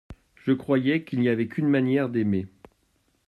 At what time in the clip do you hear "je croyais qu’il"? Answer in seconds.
0.33-1.19